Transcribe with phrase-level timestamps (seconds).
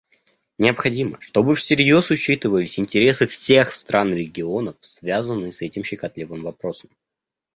[0.57, 6.89] Необходимо, чтобы всерьез учитывались интересы всех стран и регионов, связанные с этим щекотливым вопросом.